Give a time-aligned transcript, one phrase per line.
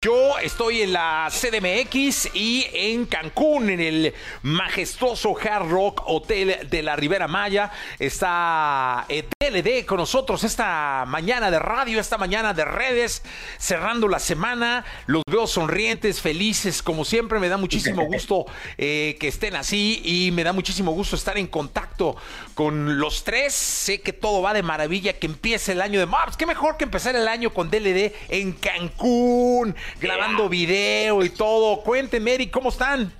[0.00, 6.84] Yo estoy en la CDMX y en Cancún, en el majestuoso Hard Rock Hotel de
[6.84, 7.72] la Ribera Maya.
[7.98, 13.24] Está DLD con nosotros esta mañana de radio, esta mañana de redes,
[13.58, 14.84] cerrando la semana.
[15.06, 17.40] Los veo sonrientes, felices, como siempre.
[17.40, 21.48] Me da muchísimo gusto eh, que estén así y me da muchísimo gusto estar en
[21.48, 22.14] contacto
[22.54, 23.52] con los tres.
[23.52, 26.06] Sé que todo va de maravilla, que empiece el año de...
[26.06, 31.82] Pues qué mejor que empezar el año con DLD en Cancún grabando video y todo.
[31.82, 33.12] Cuéntenme, Eric, ¿cómo están?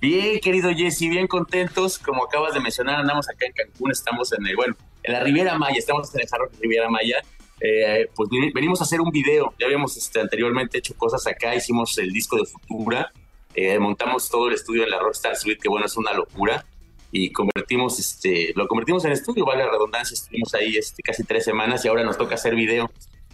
[0.00, 1.98] Bien, querido Jesse, bien contentos.
[1.98, 5.56] Como acabas de mencionar, andamos acá en Cancún, estamos en el, bueno, en la Riviera
[5.56, 7.22] Maya, estamos en el Jarro de Riviera Maya.
[7.60, 9.54] Eh, pues venimos a hacer un video.
[9.58, 13.12] Ya habíamos este, anteriormente hecho cosas acá, hicimos el disco de Futura,
[13.54, 16.66] eh, montamos todo el estudio en la Rockstar Suite, que bueno, es una locura.
[17.14, 21.44] Y convertimos, este, lo convertimos en estudio, vale la redundancia, estuvimos ahí este, casi tres
[21.44, 22.90] semanas y ahora nos toca hacer video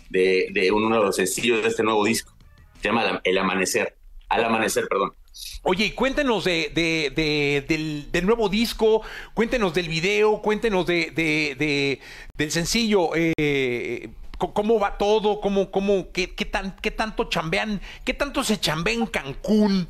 [0.09, 2.35] de, de uno de los sencillos de este nuevo disco.
[2.81, 3.97] Se llama El Amanecer.
[4.29, 5.15] Al Amanecer, perdón.
[5.63, 7.65] Oye, cuéntenos de, de,
[8.11, 9.03] del, nuevo disco,
[9.35, 12.01] cuéntenos del video, cuéntenos de,
[12.37, 13.11] del sencillo.
[13.15, 15.41] Eh, ¿Cómo va todo?
[15.41, 17.81] ¿Cómo, cómo, qué, qué, tan, ¿Qué tanto chambean?
[18.05, 19.89] ¿Qué tanto se chambea en Cancún?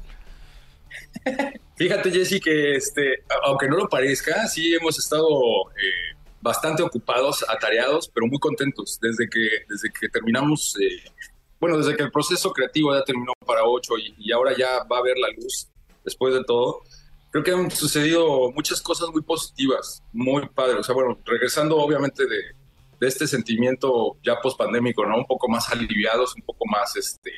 [1.76, 5.28] Fíjate, Jesse, que este, aunque no lo parezca, sí hemos estado
[5.72, 6.07] eh,
[6.40, 11.10] bastante ocupados, atareados, pero muy contentos desde que, desde que terminamos, eh,
[11.60, 15.02] bueno, desde que el proceso creativo ya terminó para 8 y, ahora ya va a
[15.02, 15.68] ver la luz
[16.04, 16.82] después de todo.
[17.30, 20.78] Creo que han sucedido muchas cosas muy positivas, muy padres.
[20.78, 22.38] O sea, bueno, regresando obviamente de,
[23.00, 25.18] de este sentimiento ya post-pandémico, ¿no?
[25.18, 27.32] Un poco más aliviados, un poco más este,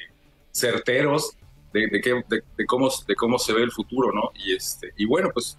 [0.52, 1.36] certeros
[1.72, 4.30] de, de, de, cómo, de cómo se ve el futuro, ¿no?
[4.34, 5.58] Y, este, y bueno, pues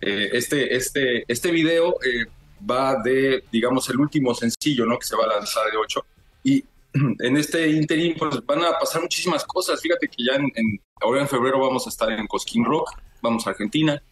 [0.00, 2.26] eh, este, este, este video eh,
[2.68, 4.98] va de, digamos, el último sencillo, ¿no?
[4.98, 6.06] Que se va a lanzar de 8.
[6.44, 9.80] Y en este interín, pues van a pasar muchísimas cosas.
[9.80, 12.90] Fíjate que ya en, ahora en febrero vamos a estar en Cosquín Rock,
[13.20, 14.02] vamos a Argentina,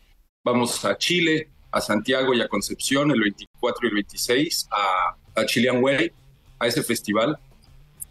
[0.42, 5.46] vamos a Chile, a Santiago y a Concepción el 24 y el 26, a, a
[5.46, 6.12] Chilean Way,
[6.58, 7.38] a ese festival.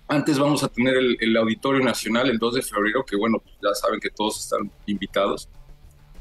[0.07, 3.73] Antes vamos a tener el, el, Auditorio Nacional el 2 de febrero, que bueno, ya
[3.73, 5.47] saben que todos están invitados.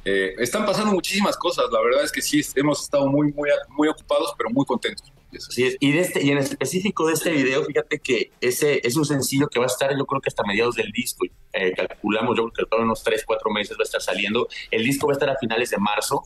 [0.04, 3.88] Eh, están pasando muchísimas cosas, la verdad es que sí, hemos estado muy, muy, muy
[3.88, 5.12] ocupados, pero muy contentos.
[5.56, 9.58] Y, este, y en específico de este video, fíjate que ese es un sencillo que
[9.58, 12.76] va a estar, yo creo que hasta mediados del disco, eh, calculamos, yo creo que
[12.76, 14.46] unos 3, 4 meses va a estar saliendo.
[14.70, 16.22] El disco va a estar a finales de marzo,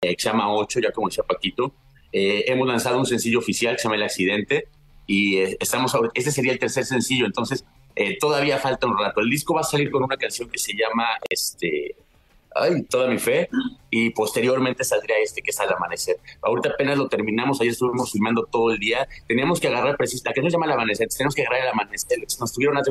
[0.00, 1.74] eh, se llama 8, ya como decía Paquito.
[2.12, 4.68] hemos lanzado un sencillo oficial que se llama El Accidente,
[5.06, 7.64] y estamos, este sería el tercer sencillo, entonces
[8.20, 9.20] todavía falta un rato.
[9.20, 11.96] El disco va a salir con una canción que se llama este,
[12.54, 13.48] ay, toda mi fe,
[13.90, 16.16] y posteriormente saldría este que es al amanecer.
[16.42, 20.42] Ahorita apenas lo terminamos, ayer estuvimos filmando todo el día, teníamos que agarrar precisamente, ¿a
[20.42, 21.08] qué se llama el amanecer?
[21.08, 22.82] Tenemos que agarrar el amanecer, nos tuvieron a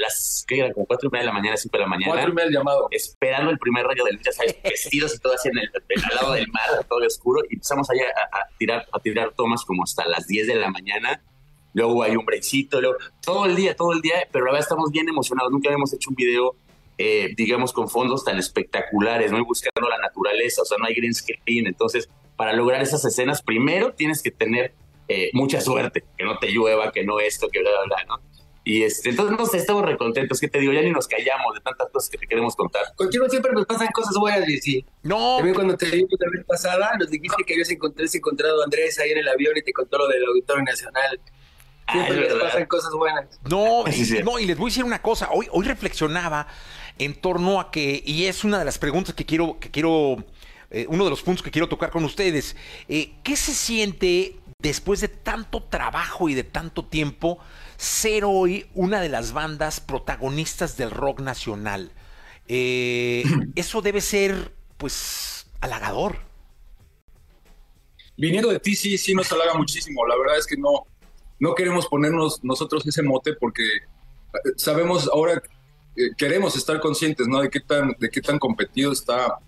[0.00, 0.72] las, ¿qué era?
[0.72, 2.12] Como cuatro y media de la mañana, cinco de la mañana.
[2.12, 2.88] Cuatro y media llamado.
[2.90, 4.56] Esperando el primer rayo del día, ¿sabes?
[4.64, 5.70] Vestidos y todo así en el,
[6.04, 9.82] al lado del mar, todo oscuro, y empezamos allá a, tirar, a tirar tomas como
[9.82, 11.22] hasta las 10 de la mañana,
[11.72, 15.08] luego hay un breakcito, luego, todo el día, todo el día, pero ahora estamos bien
[15.08, 16.56] emocionados, nunca habíamos hecho un video
[16.98, 19.38] eh, digamos, con fondos tan espectaculares, ¿no?
[19.38, 21.66] Y buscando la naturaleza, o sea, no hay green screen.
[21.66, 24.74] Entonces, para lograr esas escenas, primero tienes que tener
[25.08, 28.36] eh, mucha suerte, que no te llueva, que no esto, que bla, bla, bla, ¿no?
[28.64, 31.60] Y este, entonces, no sé, estamos recontentos, que te digo, ya ni nos callamos de
[31.60, 32.82] tantas cosas que te queremos contar.
[32.96, 34.84] Contigo siempre nos pasan cosas buenas, sí.
[35.04, 35.36] No.
[35.36, 38.98] También cuando te vi la vez pasada, nos dijiste que habías encontrado, encontrado a Andrés
[38.98, 41.20] ahí en el avión y te contó lo del Auditorio Nacional.
[41.92, 43.40] Siempre ah, nos pasan cosas buenas.
[43.48, 45.28] No, y, no, y les voy a decir una cosa.
[45.30, 46.48] Hoy, hoy reflexionaba
[46.98, 50.24] en torno a que, y es una de las preguntas que quiero, que quiero,
[50.70, 52.56] eh, uno de los puntos que quiero tocar con ustedes,
[52.88, 57.38] eh, ¿qué se siente después de tanto trabajo y de tanto tiempo
[57.76, 61.92] ser hoy una de las bandas protagonistas del rock nacional.
[62.48, 66.16] Eh, eso debe ser, pues, halagador.
[68.16, 70.06] Viniendo de ti, sí, sí nos halaga muchísimo.
[70.06, 70.86] La verdad es que no,
[71.38, 73.62] no queremos ponernos nosotros ese mote porque
[74.56, 75.42] sabemos ahora,
[75.96, 77.40] eh, queremos estar conscientes, ¿no?
[77.40, 79.38] De qué tan, de qué tan competido está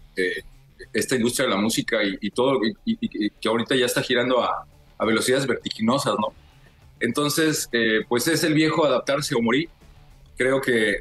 [0.92, 4.66] esta industria de la música y, todo, y, que ahorita ya está girando a,
[4.98, 6.32] a velocidades vertiginosas, ¿no?
[6.98, 7.68] Entonces,
[8.08, 9.68] pues es el viejo adaptarse o morir.
[10.36, 10.98] Creo que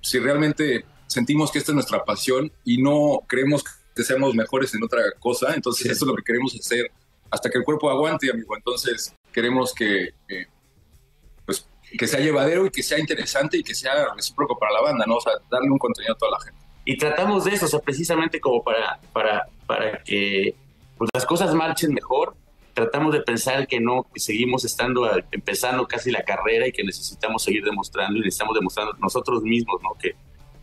[0.00, 3.62] si realmente sentimos que esta es nuestra pasión y no creemos
[3.94, 6.90] que seamos mejores en otra cosa, entonces eso es lo que queremos hacer
[7.30, 8.56] hasta que el cuerpo aguante, amigo.
[8.56, 10.46] Entonces queremos que, pues,
[11.98, 15.16] que sea llevadero y que sea interesante y que sea recíproco para la banda, ¿no?
[15.16, 16.60] O sea, darle un contenido a toda la gente.
[16.84, 20.54] Y tratamos de eso, o sea, precisamente como para, para, para que
[20.98, 22.36] pues, las cosas marchen mejor,
[22.74, 27.42] tratamos de pensar que no, que seguimos estando empezando casi la carrera y que necesitamos
[27.42, 29.90] seguir demostrando y necesitamos demostrando nosotros mismos, ¿no?
[29.98, 30.14] Que,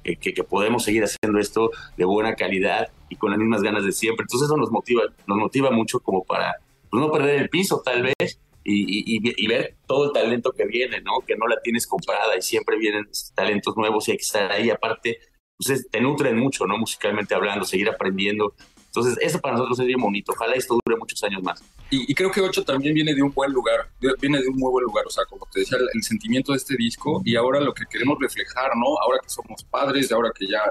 [0.04, 4.24] que, podemos seguir haciendo esto de buena calidad y con las mismas ganas de siempre.
[4.24, 6.56] Entonces eso nos motiva, nos motiva mucho como para
[6.90, 11.02] pues, no perder el piso tal vez y, y, ver todo el talento que viene,
[11.02, 11.22] ¿no?
[11.26, 14.70] Que no la tienes comprada y siempre vienen talentos nuevos y hay que estar ahí.
[14.70, 15.20] Aparte,
[15.58, 16.78] pues te nutren mucho, ¿no?
[16.78, 18.54] Musicalmente hablando, seguir aprendiendo.
[18.86, 20.34] Entonces, eso para nosotros es bien bonito.
[20.34, 21.64] Ojalá esto dure muchos años más.
[21.90, 24.84] Y, creo que Ocho también viene de un buen lugar, viene de un muy buen
[24.84, 25.06] lugar.
[25.06, 28.18] O sea, como te decía, el, sentimiento de este disco y ahora lo que queremos
[28.20, 28.98] reflejar, ¿no?
[29.02, 30.62] Ahora que somos padres, ahora que ya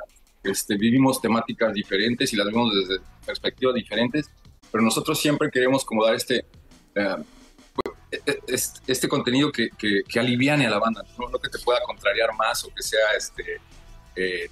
[0.42, 4.30] este, vivimos temáticas diferentes y las vemos desde perspectivas diferentes,
[4.70, 6.46] pero nosotros siempre queremos como dar este,
[6.94, 7.16] eh,
[8.10, 8.40] e, e,
[8.86, 11.38] este, contenido que, que, aliviane a la banda, ¿no?
[11.38, 13.60] que te pueda contrariar más o que sea este,
[14.16, 14.50] eh,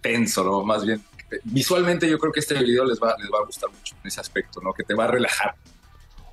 [0.00, 0.62] tenso, ¿no?
[0.62, 1.02] Más bien
[1.44, 4.20] visualmente yo creo que este video les va, les va a gustar mucho en ese
[4.20, 4.72] aspecto, ¿no?
[4.72, 5.54] Que te va a relajar.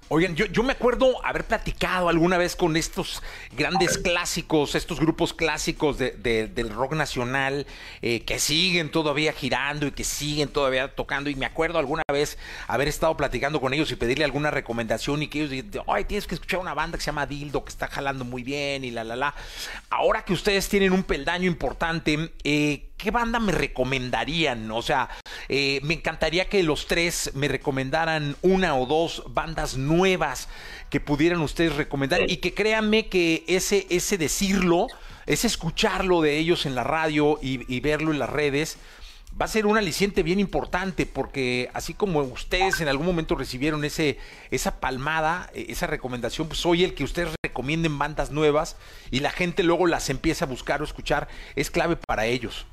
[0.07, 3.24] Oigan, yo, me acuerdo haber platicado alguna vez con estos
[3.57, 7.66] grandes clásicos, estos grupos clásicos del rock nacional
[8.04, 11.31] eh, que siguen todavía girando y que siguen todavía tocando.
[11.31, 12.38] Y me acuerdo alguna vez
[12.68, 16.28] haber estado platicando con ellos y pedirle alguna recomendación y que ellos digan, ay, tienes
[16.28, 19.04] que escuchar una banda que se llama Dildo, que está jalando muy bien y la,
[19.04, 19.34] la, la.
[19.90, 24.69] Ahora que ustedes tienen un peldaño importante, eh, ¿qué banda me recomendarían?
[24.69, 25.10] O sea,
[25.50, 30.47] eh, me encantaría que los tres me recomendaran una o dos bandas nuevas
[30.89, 34.88] que pudieran ustedes recomendar y que créanme que ese, ese decirlo,
[35.25, 38.77] ese escucharlo de ellos en la radio y, verlo en las redes,
[39.39, 43.83] va a ser un aliciente bien importante porque así como ustedes en algún momento recibieron
[43.83, 44.18] ese,
[44.50, 48.77] esa palmada, e, esa recomendación, pues soy el que ustedes recomienden bandas nuevas
[49.12, 52.65] y la gente luego las empieza a buscar o escuchar, es clave para ellos.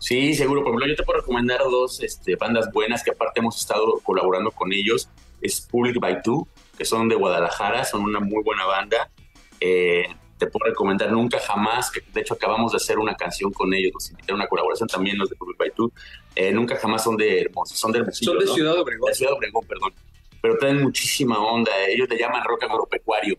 [0.00, 0.62] Sí, seguro.
[0.62, 4.50] Por ejemplo, yo te puedo recomendar dos este, bandas buenas que aparte hemos estado colaborando
[4.50, 5.08] con ellos.
[5.42, 9.10] Es Public by Two, que son de Guadalajara, son una muy buena banda.
[9.60, 10.06] Eh,
[10.38, 13.92] te puedo recomendar Nunca Jamás, que de hecho acabamos de hacer una canción con ellos,
[13.92, 15.92] nos invitaron a una colaboración también los de Public by Two.
[16.34, 18.32] Eh, Nunca Jamás son de Hermoso, son de Hermosillo.
[18.32, 19.08] Son de Ciudad Obregón.
[19.08, 19.92] De Ciudad Obregón, perdón.
[20.40, 23.36] Pero traen muchísima onda, ellos le llaman rock agropecuario.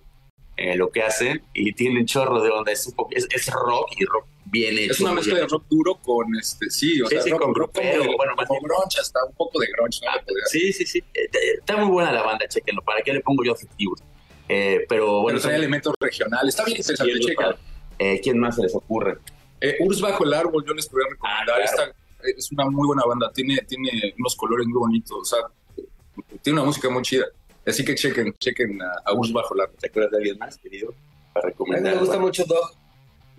[0.58, 2.72] Eh, lo que hacen y tienen chorro de onda.
[2.72, 4.92] Es, es, rock y rock bien hecho.
[4.92, 7.72] Es una mezcla de rock duro con este, sí, o sea, rock, con rock
[8.18, 10.00] bueno, más grunge, hasta un poco de grunge.
[10.06, 10.12] ¿no?
[10.12, 11.00] Ah, sí, sí, sí.
[11.14, 12.82] Eh, está muy buena la banda, chequenlo.
[12.82, 14.02] ¿Para qué le pongo yo adjetivos?
[14.50, 15.38] Eh, pero bueno.
[15.38, 16.50] Pero trae elementos regionales.
[16.50, 17.56] Está bien interesante, checa.
[17.98, 19.18] Eh, ¿Quién más se les ocurre?
[19.62, 21.62] Eh, Urs Bajo el Árbol, yo les podría recomendar.
[21.62, 23.32] Ah, Esta es una muy buena banda.
[23.34, 25.18] Tiene, tiene unos colores muy bonitos.
[25.18, 25.40] O sea,
[26.42, 27.26] tiene una música muy chida.
[27.66, 29.78] Así que chequen, chequen a, a Urs Bajo el Árbol.
[29.80, 30.94] ¿Te acuerdas de alguien más, querido?
[31.32, 31.94] Para recomendar.
[31.94, 32.81] A mí me gusta mucho Dog.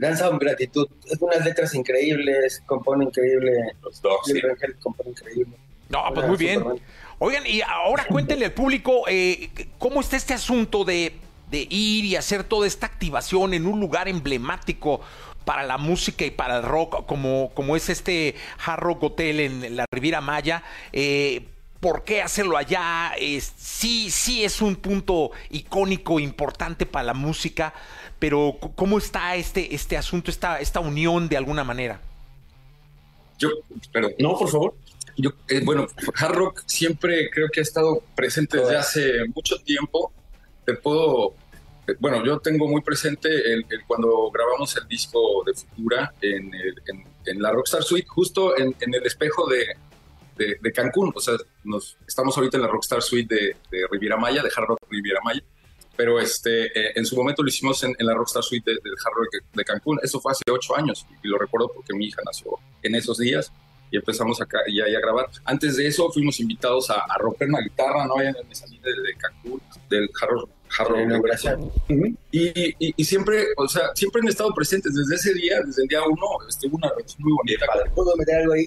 [0.02, 0.88] Danza con gratitud.
[1.08, 3.52] Es unas letras increíbles, compone increíble.
[3.82, 4.26] Los Dogs.
[4.26, 4.40] Sí.
[4.80, 5.56] compone increíble.
[5.88, 6.64] No, pues muy bien.
[7.20, 11.14] Oigan, y ahora cuéntenle al público eh, cómo está este asunto de,
[11.52, 15.02] de ir y hacer toda esta activación en un lugar emblemático
[15.44, 18.34] para la música y para el rock, como, como es este
[18.66, 20.64] Hard Rock Hotel en la Riviera Maya.
[20.92, 21.46] Eh,
[21.78, 23.12] ¿Por qué hacerlo allá?
[23.56, 27.74] sí, sí es un punto icónico, importante para la música,
[28.22, 32.00] pero ¿cómo está este, este asunto, esta, esta unión de alguna manera?
[33.36, 33.48] Yo,
[33.92, 34.74] pero, no, por favor.
[35.16, 40.12] Yo, eh, bueno, Hard Rock siempre creo que ha estado presente desde hace mucho tiempo.
[40.64, 41.34] Te puedo,
[41.88, 46.52] eh, bueno, yo tengo muy presente el, cuando grabamos el disco de Futura en,
[47.26, 51.12] en, la Rockstar Suite, justo en, el espejo de, de, Cancún.
[51.12, 54.68] O sea, nos, estamos ahorita en la Rockstar Suite de, de Riviera Maya, de Hard
[54.68, 55.42] Rock Riviera Maya.
[56.02, 59.44] Pero este, eh, en su momento lo hicimos en, la Rockstar Suite del Hard Rock
[59.54, 60.00] de Cancún.
[60.02, 63.52] Eso fue hace ocho años y lo recuerdo porque mi hija nació en esos días
[63.88, 65.28] y empezamos acá ya, a grabar.
[65.44, 68.20] Antes de eso fuimos invitados a, romper una guitarra, ¿no?
[68.20, 70.48] En el de, de Cancún, del Hard
[72.32, 76.00] y, y, siempre, o sea, siempre han estado presentes desde ese día, desde el día
[76.02, 77.66] uno, estuvo una relación muy bonita.
[77.94, 78.66] ¿Puedo meter algo ahí?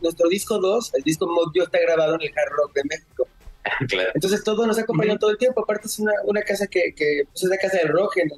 [0.00, 3.28] nuestro disco 2, el disco Modio está grabado en el Hard Rock de México.
[3.88, 4.10] claro.
[4.14, 7.44] Entonces todo nos acompaña todo el tiempo, aparte es una, una casa que, que pues,
[7.44, 8.30] es la casa del rock en,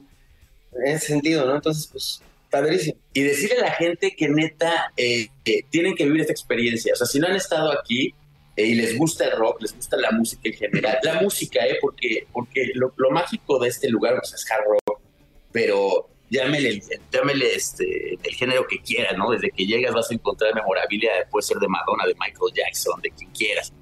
[0.84, 1.56] en ese sentido, ¿no?
[1.56, 3.00] Entonces, pues padrísimo.
[3.12, 5.28] Y decirle a la gente que neta eh,
[5.70, 6.92] tienen que vivir esta experiencia.
[6.92, 8.14] O sea, si no han estado aquí
[8.54, 11.78] eh, y les gusta el rock, les gusta la música en general, la música, ¿eh?
[11.80, 15.00] Porque, porque lo, mágico de este lugar pues, es hard rock,
[15.50, 19.30] pero llámele, llámele este, el género que quieras, ¿no?
[19.30, 23.10] Desde que llegas vas a encontrar memorabilia, puede ser de Madonna, de Michael Jackson, de
[23.10, 23.72] quien quieras.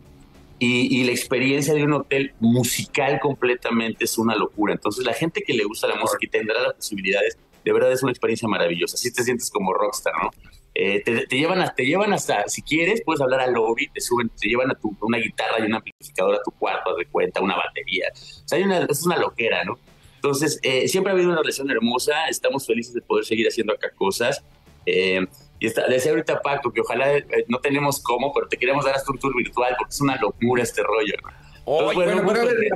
[0.62, 4.75] Y, y, la experiencia de un hotel musical completamente es una locura.
[4.75, 8.02] Entonces, la gente que le gusta la música y tendrá las posibilidades de verdad es
[8.02, 8.95] una experiencia maravillosa.
[8.95, 10.31] Así te sientes como rockstar, ¿no?
[10.75, 14.49] Eh, te, llevan te llevan hasta, si quieres, puedes hablar al lobby, te suben, te
[14.49, 18.07] llevan a tu, una guitarra y un amplificador a tu cuarto, de cuenta, una batería.
[18.14, 19.79] O sea, hay una, es una loquera, ¿no?
[20.14, 23.90] Entonces, eh, siempre ha habido una relación hermosa, estamos felices de poder seguir haciendo acá
[23.90, 24.45] cosas.
[24.87, 25.26] Eh,
[25.61, 29.12] y está, decía ahorita Paco que ojalá no tenemos cómo, pero te queremos dar hasta
[29.12, 31.14] un tour virtual porque es una locura este rollo.
[31.23, 31.50] ¿no?
[31.64, 32.26] bueno,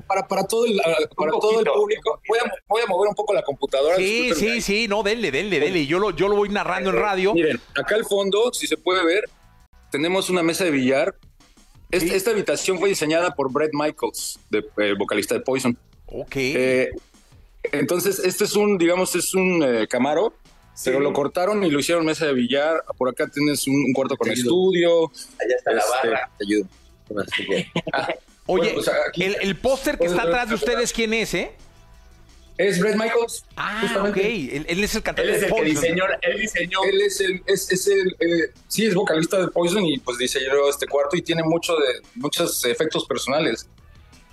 [0.07, 0.81] para, para, todo el,
[1.17, 3.97] para todo el público, voy a, voy a, mover un poco la computadora.
[3.97, 5.87] Sí, sí, sí, no, denle, denle, denle.
[5.87, 7.35] Yo lo, yo lo voy narrando en radio.
[7.35, 9.25] Miren, acá al fondo, si se puede ver,
[9.91, 11.17] tenemos una mesa de billar.
[11.91, 15.77] Esta habitación fue diseñada por Brett Michaels, de, eh, vocalista de Poison.
[16.07, 16.37] Ok.
[16.37, 16.91] Eh,
[17.73, 20.35] entonces, este es un, digamos, es un eh, camaro,
[20.83, 22.83] pero lo cortaron y lo hicieron mesa de billar.
[22.97, 25.05] Por acá tienes un, cuarto con estudio.
[25.05, 26.31] Allá está la este, barra.
[26.39, 26.69] Te ayudo.
[28.47, 28.77] Oye,
[29.41, 31.53] el, póster que está atrás de ustedes, ¿quién es, eh?
[32.57, 33.45] Es Brett Michaels.
[33.57, 34.17] Ah, ok.
[34.17, 36.85] Él, es el cantante él es el Que diseñó, él diseñó.
[36.85, 40.69] Él es el, es, es el eh, sí, es vocalista de Poison y pues diseñó
[40.69, 43.69] este cuarto y tiene mucho de, muchos efectos personales.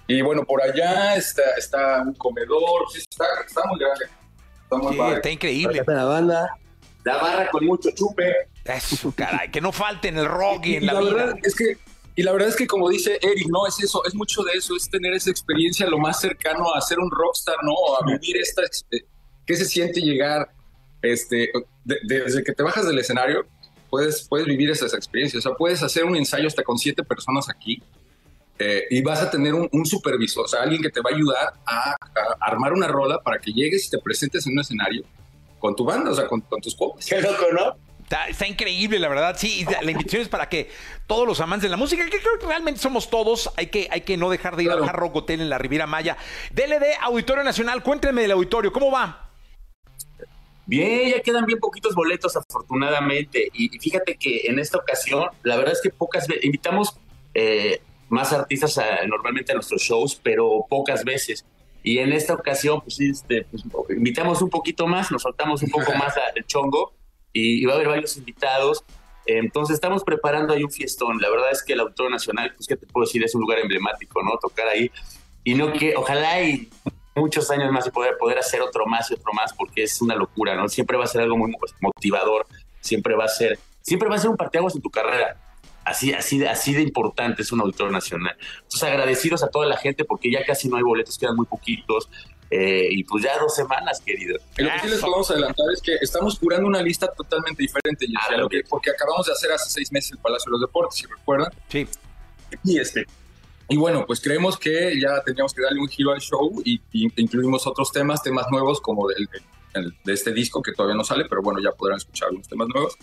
[0.08, 4.06] Y bueno, por allá está, está un comedor, sí, está, está muy grande.
[4.72, 5.84] Está muy sí, Está increíble.
[5.86, 6.58] la banda.
[7.04, 8.34] La barra con mucho chupe.
[8.64, 11.14] Eso, caray, que no falte en el rock y, en la, la vida.
[11.14, 11.78] Verdad es que
[12.16, 14.76] y la verdad es que como dice Eric, no es eso, es mucho de eso,
[14.76, 17.74] es tener esa experiencia lo más cercano a ser un rockstar, ¿no?
[18.00, 19.06] A vivir esta, eh,
[19.46, 20.52] ¿qué se siente llegar,
[21.02, 21.50] este,
[21.84, 23.46] desde que te bajas del escenario,
[23.90, 27.50] puedes, puedes vivir esas experiencias, o sea, puedes hacer un ensayo hasta con siete personas
[27.50, 27.82] aquí
[28.60, 31.54] eh, y vas a tener un, supervisor, o sea, alguien que te va a ayudar
[31.66, 31.96] a,
[32.40, 35.04] armar una rola para que llegues y te presentes en un escenario
[35.60, 37.06] con tu banda, o sea, con, con tus copas.
[37.06, 37.76] Qué loco, ¿no?
[38.28, 39.36] Está, increíble, la verdad.
[39.38, 40.70] Sí, la invitación es para que
[41.08, 44.02] todos los amantes de la música, que creo que realmente somos todos, hay que, hay
[44.02, 46.18] que no dejar de ir al Hard Rock Hotel en la Riviera Maya.
[46.52, 49.30] DLD Auditorio Nacional, cuéntenme del auditorio, ¿cómo va?
[50.66, 53.50] Bien, ya quedan bien poquitos boletos, afortunadamente.
[53.54, 56.98] Y, fíjate que en esta ocasión, la verdad es que pocas veces, invitamos
[57.34, 57.82] eh,
[58.12, 61.46] más artistas normalmente a nuestros shows, pero pocas veces.
[61.84, 65.94] Y en esta ocasión, pues, este, pues, invitamos un poquito más, nos soltamos un poco
[65.98, 66.94] más del chongo
[67.34, 68.84] y, va a haber varios invitados.
[69.26, 71.20] Entonces estamos preparando ahí un fiestón.
[71.22, 73.60] La verdad es que el Autor Nacional, pues qué te puedo decir, es un lugar
[73.60, 74.32] emblemático, ¿no?
[74.40, 74.92] Tocar ahí.
[75.44, 76.70] Y no que, ojalá y
[77.16, 80.16] muchos años más y poder, poder hacer otro más y otro más, porque es una
[80.16, 80.68] locura, ¿no?
[80.70, 82.46] Siempre va a ser algo muy motivador,
[82.80, 85.38] siempre va a ser, siempre va a ser un parteaguas en tu carrera.
[85.92, 88.36] Así, así, de, así de importante es un auditor nacional.
[88.56, 92.10] Entonces, agradecidos a toda la gente porque ya casi no hay boletos, quedan muy poquitos.
[92.50, 94.38] Eh, y pues ya dos semanas, querido.
[94.58, 98.36] lo que sí les podemos adelantar es que estamos curando una lista totalmente diferente, ah,
[98.36, 101.08] lo que, porque acabamos de hacer hace seis meses el Palacio de los Deportes, si
[101.08, 101.50] recuerdan.
[101.70, 101.88] Sí.
[102.66, 103.06] Y este.
[103.70, 107.66] Y bueno, pues creemos que ya teníamos que darle un giro al show y, incluimos
[107.66, 109.30] otros temas, temas nuevos como del,
[110.04, 112.98] de este disco que todavía no sale, pero bueno, ya podrán escuchar algunos temas nuevos.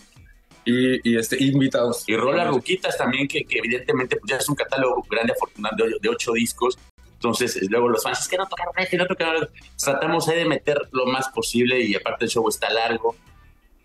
[1.03, 2.03] Y, este, invitados.
[2.07, 6.09] Y Rola Ruquitas también, que, evidentemente pues ya es un catálogo grande, afortunado, de, de
[6.09, 6.77] ocho discos.
[7.19, 11.05] Entonces, luego los fans, es que no tocaron este, no tocaron Tratamos de meter lo
[11.05, 13.13] más posible y aparte el show está largo.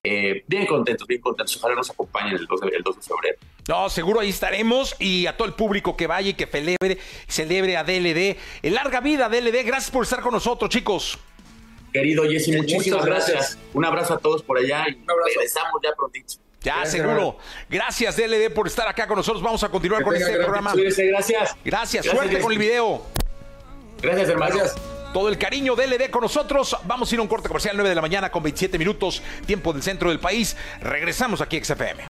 [0.04, 1.56] Eh, bien contentos, bien contentos.
[1.56, 3.38] Ojalá nos acompañen el 2, de, febrero.
[3.66, 7.76] No, seguro ahí estaremos y a todo el público que vaya y que celebre, celebre
[7.76, 8.36] a DLD.
[8.62, 9.64] En larga vida, DLD.
[9.64, 11.18] Gracias por estar con nosotros, chicos.
[11.92, 13.58] Querido Jesse, muchísimas gracias.
[13.72, 16.43] Un abrazo a todos por allá y regresamos ya prontito.
[16.64, 17.36] Ya, seguro.
[17.68, 19.42] Gracias, DLD, por estar acá con nosotros.
[19.42, 20.72] Vamos a continuar con este programa.
[20.74, 21.56] gracias.
[21.64, 22.06] Gracias.
[22.06, 23.02] Suerte con el video.
[24.00, 24.56] Gracias, hermano.
[25.12, 26.76] Todo el cariño de LD con nosotros.
[26.84, 29.72] Vamos a ir a un corte comercial 9 de la mañana con 27 minutos, tiempo
[29.72, 30.56] del centro del país.
[30.80, 32.08] Regresamos aquí a XFM.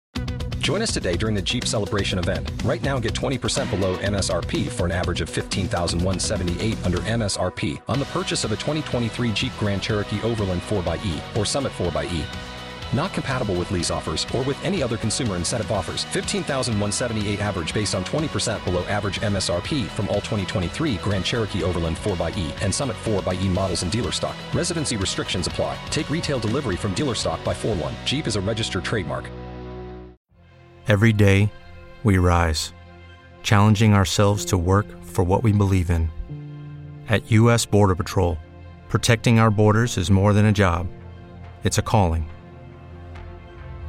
[0.59, 2.51] Join us today during the Jeep Celebration event.
[2.63, 8.05] Right now, get 20% below MSRP for an average of 15178 under MSRP on the
[8.05, 12.50] purchase of a 2023 Jeep Grand Cherokee Overland 4xE or Summit 4xE.
[12.93, 16.03] Not compatible with lease offers or with any other consumer incentive offers.
[16.05, 22.61] 15,178 average based on 20% below average MSRP from all 2023 Grand Cherokee Overland 4xE
[22.61, 24.35] and Summit 4xE models in dealer stock.
[24.53, 25.77] Residency restrictions apply.
[25.89, 27.95] Take retail delivery from dealer stock by 4 1.
[28.05, 29.29] Jeep is a registered trademark.
[30.87, 31.51] Every day,
[32.03, 32.73] we rise,
[33.43, 36.09] challenging ourselves to work for what we believe in.
[37.07, 37.65] At U.S.
[37.65, 38.37] Border Patrol,
[38.89, 40.87] protecting our borders is more than a job,
[41.63, 42.27] it's a calling.